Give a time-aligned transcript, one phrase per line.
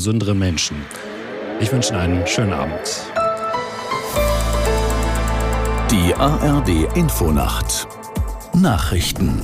[0.00, 0.78] gesünderen Menschen.
[1.60, 3.02] Ich wünsche Ihnen einen schönen Abend.
[5.90, 7.86] Die ARD Infonacht
[8.54, 9.42] Nachrichten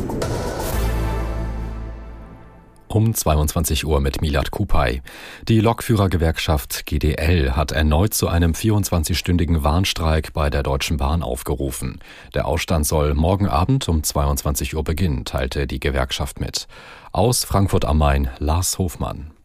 [2.88, 5.03] um 22 Uhr mit Milad Kupay.
[5.46, 12.01] Die Lokführergewerkschaft GDL hat erneut zu einem 24-stündigen Warnstreik bei der Deutschen Bahn aufgerufen.
[12.33, 16.66] Der Ausstand soll morgen Abend um 22 Uhr beginnen, teilte die Gewerkschaft mit.
[17.12, 19.35] Aus Frankfurt am Main Lars Hofmann.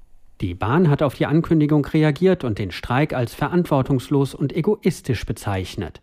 [0.42, 6.02] Die Bahn hat auf die Ankündigung reagiert und den Streik als verantwortungslos und egoistisch bezeichnet.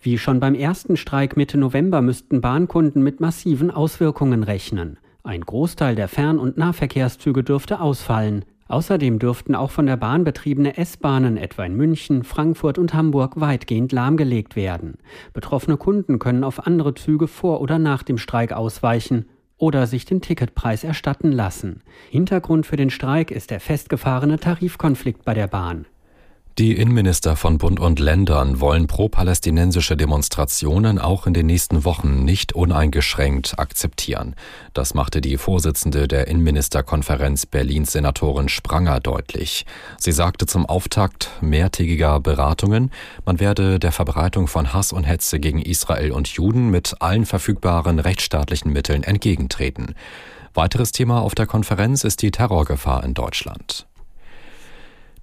[0.00, 4.98] Wie schon beim ersten Streik Mitte November müssten Bahnkunden mit massiven Auswirkungen rechnen.
[5.22, 8.44] Ein Großteil der Fern- und Nahverkehrszüge dürfte ausfallen.
[8.66, 13.92] Außerdem dürften auch von der Bahn betriebene S-Bahnen etwa in München, Frankfurt und Hamburg weitgehend
[13.92, 14.98] lahmgelegt werden.
[15.32, 19.26] Betroffene Kunden können auf andere Züge vor oder nach dem Streik ausweichen
[19.58, 21.82] oder sich den Ticketpreis erstatten lassen.
[22.10, 25.86] Hintergrund für den Streik ist der festgefahrene Tarifkonflikt bei der Bahn.
[26.58, 32.54] Die Innenminister von Bund und Ländern wollen pro-palästinensische Demonstrationen auch in den nächsten Wochen nicht
[32.54, 34.34] uneingeschränkt akzeptieren.
[34.72, 39.66] Das machte die Vorsitzende der Innenministerkonferenz Berlins Senatorin Spranger deutlich.
[39.98, 42.90] Sie sagte zum Auftakt mehrtägiger Beratungen,
[43.26, 47.98] man werde der Verbreitung von Hass und Hetze gegen Israel und Juden mit allen verfügbaren
[47.98, 49.94] rechtsstaatlichen Mitteln entgegentreten.
[50.54, 53.86] Weiteres Thema auf der Konferenz ist die Terrorgefahr in Deutschland.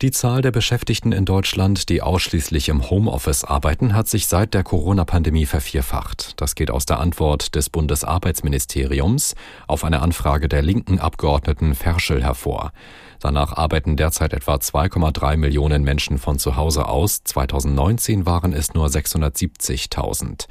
[0.04, 4.62] Die Zahl der Beschäftigten in Deutschland, die ausschließlich im Homeoffice arbeiten, hat sich seit der
[4.62, 6.34] Corona-Pandemie vervierfacht.
[6.42, 9.34] Das geht aus der Antwort des Bundesarbeitsministeriums
[9.66, 12.74] auf eine Anfrage der linken Abgeordneten Ferschel hervor.
[13.22, 17.24] Danach arbeiten derzeit etwa 2,3 Millionen Menschen von zu Hause aus.
[17.24, 20.48] 2019 waren es nur 670.000.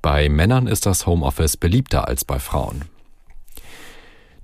[0.00, 2.82] Bei Männern ist das Homeoffice beliebter als bei Frauen.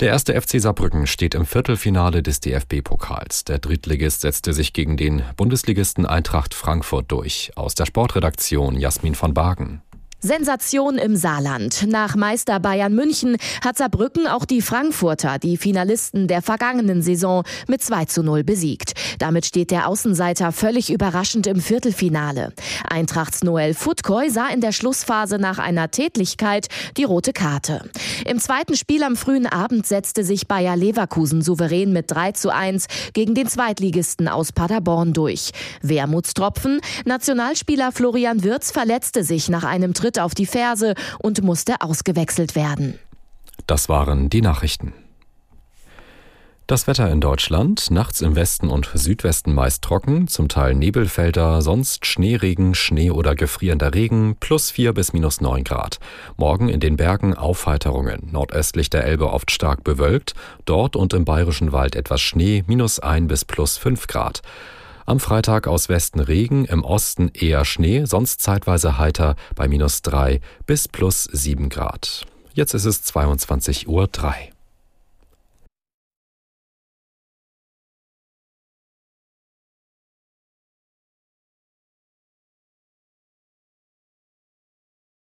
[0.00, 3.42] Der erste FC Saarbrücken steht im Viertelfinale des DFB-Pokals.
[3.42, 7.50] Der Drittligist setzte sich gegen den Bundesligisten Eintracht Frankfurt durch.
[7.56, 9.82] Aus der Sportredaktion Jasmin von Bagen.
[10.20, 11.86] Sensation im Saarland.
[11.86, 17.82] Nach Meister Bayern München hat Saarbrücken auch die Frankfurter, die Finalisten der vergangenen Saison, mit
[17.82, 18.94] 2 zu 0 besiegt.
[19.20, 22.52] Damit steht der Außenseiter völlig überraschend im Viertelfinale.
[22.88, 26.66] Eintrachts Noel Futkoy sah in der Schlussphase nach einer Tätlichkeit
[26.96, 27.88] die rote Karte.
[28.26, 32.86] Im zweiten Spiel am frühen Abend setzte sich Bayer Leverkusen souverän mit 3 zu 1
[33.12, 35.52] gegen den Zweitligisten aus Paderborn durch.
[35.82, 41.82] Wermutstropfen, Nationalspieler Florian Wirz verletzte sich nach einem Tritt Tritt auf die Ferse und musste
[41.82, 42.98] ausgewechselt werden.
[43.66, 44.94] Das waren die Nachrichten.
[46.68, 52.04] Das Wetter in Deutschland, nachts im Westen und Südwesten meist trocken, zum Teil Nebelfelder, sonst
[52.04, 55.98] Schneeregen, Schnee oder gefrierender Regen, plus 4 bis minus 9 Grad.
[56.36, 60.34] Morgen in den Bergen Aufheiterungen, nordöstlich der Elbe oft stark bewölkt,
[60.66, 64.42] dort und im bayerischen Wald etwas Schnee, minus 1 bis plus 5 Grad.
[65.06, 70.42] Am Freitag aus Westen Regen, im Osten eher Schnee, sonst zeitweise heiter bei minus drei
[70.66, 72.26] bis plus sieben Grad.
[72.52, 74.06] Jetzt ist es 22.03 Uhr.